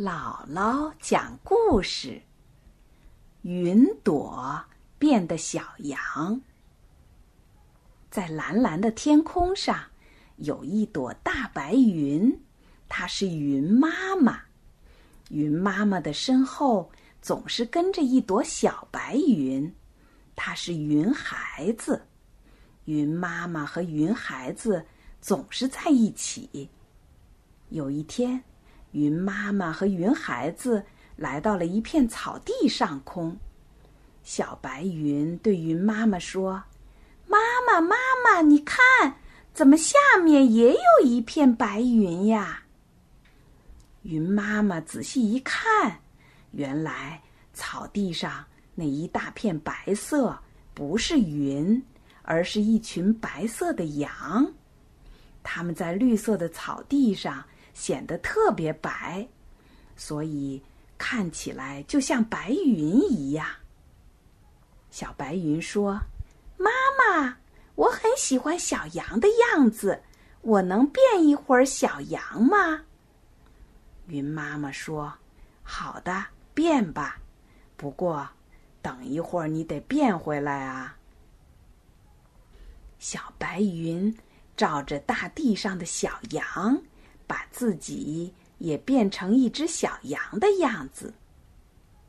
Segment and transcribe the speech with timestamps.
[0.00, 2.22] 姥姥讲故事：
[3.42, 4.64] 云朵
[4.98, 6.40] 变的小羊。
[8.10, 9.78] 在蓝蓝的天空上，
[10.36, 12.34] 有一朵大白云，
[12.88, 14.40] 它是云妈妈。
[15.28, 16.90] 云妈妈的身后
[17.20, 19.70] 总是跟着一朵小白云，
[20.34, 22.00] 它是云孩子。
[22.86, 24.82] 云妈妈和云孩子
[25.20, 26.70] 总是在一起。
[27.68, 28.42] 有一天，
[28.92, 30.84] 云妈妈和云孩子
[31.16, 33.36] 来到了一片草地上空。
[34.22, 36.62] 小白云对云妈妈说
[37.26, 39.16] ：“妈妈，妈妈，你看，
[39.52, 42.64] 怎么下面也有一片白云呀？”
[44.02, 46.00] 云妈妈仔细一看，
[46.52, 48.44] 原来草地上
[48.74, 50.38] 那一大片白色
[50.74, 51.82] 不是云，
[52.22, 54.52] 而是一群白色的羊。
[55.42, 57.44] 它们在绿色的草地上。
[57.74, 59.26] 显得特别白，
[59.96, 60.62] 所以
[60.98, 63.46] 看起来就像白云一样。
[64.90, 66.00] 小白云说
[66.58, 67.36] ：“妈妈，
[67.76, 70.02] 我很喜欢小羊的样子，
[70.42, 72.82] 我能变一会儿小羊吗？”
[74.08, 75.14] 云妈妈说
[75.62, 77.20] ：“好的，变吧。
[77.76, 78.28] 不过，
[78.82, 80.96] 等一会儿你得变回来啊。”
[82.98, 84.14] 小白云
[84.56, 86.82] 照着大地上的小羊。
[87.30, 91.14] 把自己也变成一只小羊的样子，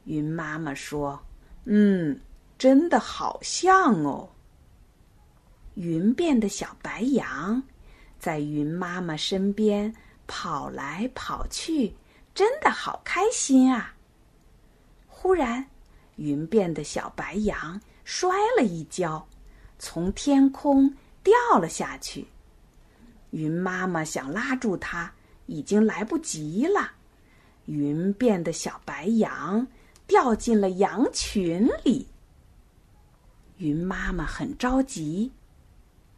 [0.06, 1.22] 云妈妈说
[1.66, 2.20] ：“嗯，
[2.58, 4.28] 真的好像哦。”
[5.78, 7.62] 云变的小白羊
[8.18, 9.94] 在云妈妈身边
[10.26, 11.94] 跑来跑去，
[12.34, 13.94] 真的好开心啊！
[15.06, 15.64] 忽然，
[16.16, 19.24] 云变的小白羊摔了一跤，
[19.78, 22.26] 从天空掉了下去。
[23.32, 25.12] 云妈妈想拉住它，
[25.48, 26.92] 已经来不及了。
[27.66, 29.68] 云变的小白羊
[30.08, 32.08] 掉进了羊群里。
[33.58, 35.31] 云妈妈很着急，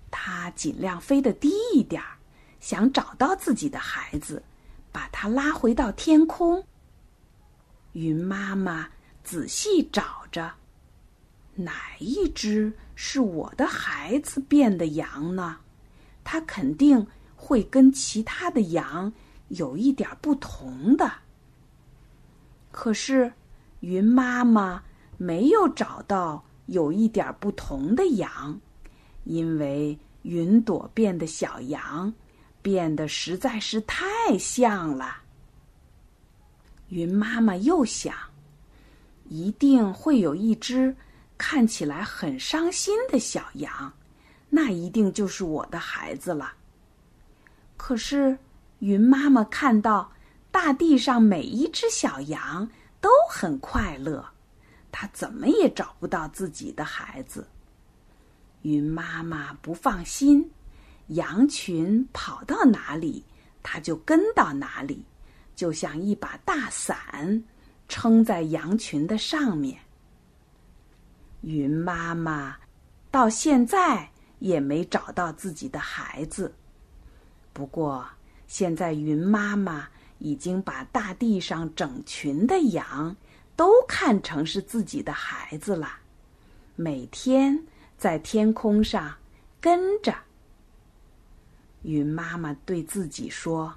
[0.09, 2.18] 它尽量飞得低一点儿，
[2.59, 4.41] 想找到自己的孩子，
[4.91, 6.66] 把它拉回到天空。
[7.91, 8.90] 云妈妈
[9.24, 10.51] 仔细找着，
[11.53, 15.59] 哪一只是我的孩子变的羊呢？
[16.23, 19.11] 它肯定会跟其他的羊
[19.50, 21.11] 有一点不同的。
[22.72, 23.31] 可是，
[23.81, 24.83] 云妈妈
[25.17, 28.59] 没有找到有一点不同的羊，
[29.25, 32.13] 因为云朵变的小羊
[32.62, 35.17] 变得实在是太像了。
[36.89, 38.16] 云妈妈又想，
[39.29, 40.95] 一定会有一只
[41.38, 43.94] 看起来很伤心的小羊。
[44.56, 46.53] 那一定就是我的孩子了。
[47.75, 48.38] 可是，
[48.78, 50.12] 云妈妈看到
[50.52, 52.69] 大地上每一只小羊
[53.02, 54.24] 都很快乐，
[54.92, 57.47] 她怎么也找不到自己的孩子。
[58.62, 60.47] 云妈妈不放心，
[61.08, 63.25] 羊群跑到哪里，
[63.63, 65.03] 它就跟到哪里，
[65.56, 67.44] 就像一把大伞
[67.90, 69.80] 撑在羊群的上面。
[71.42, 72.56] 云妈妈
[73.09, 74.12] 到现在。
[74.44, 76.54] 也没找到自己的孩子。
[77.54, 78.06] 不过，
[78.46, 79.88] 现在云妈妈
[80.20, 83.16] 已经把大地上整群的羊
[83.56, 85.88] 都看成是自己的孩子了，
[86.76, 87.58] 每天
[87.98, 89.16] 在天空上
[89.62, 90.14] 跟着。
[91.84, 93.74] 云妈妈对自己说：“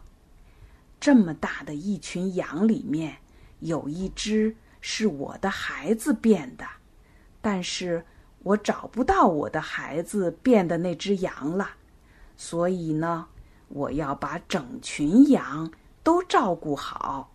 [0.98, 3.18] 这么大的一群羊里面，
[3.60, 6.66] 有一只是我的孩子变的，
[7.40, 8.04] 但是。”
[8.46, 11.68] 我找不到我的孩子变的那只羊了，
[12.36, 13.26] 所以呢，
[13.66, 15.68] 我要把整群羊
[16.04, 17.32] 都照顾好。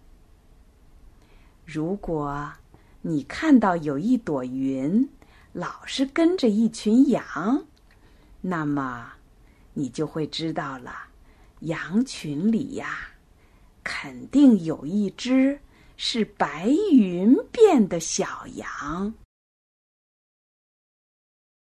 [1.65, 2.53] 如果
[3.01, 5.09] 你看到有一朵云
[5.51, 7.65] 老是跟着一群羊，
[8.39, 9.11] 那么
[9.73, 10.95] 你就会知道了，
[11.59, 13.09] 羊群里呀，
[13.83, 15.59] 肯定有一只
[15.97, 19.13] 是白云变的小羊。